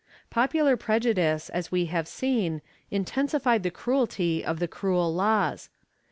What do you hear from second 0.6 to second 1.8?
prejudice, as